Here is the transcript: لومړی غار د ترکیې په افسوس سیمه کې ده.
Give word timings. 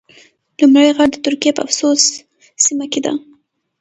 لومړی 0.59 0.89
غار 0.95 1.09
د 1.11 1.17
ترکیې 1.25 1.51
په 1.55 1.61
افسوس 1.65 2.01
سیمه 2.65 2.85
کې 2.91 2.99
ده. 3.05 3.13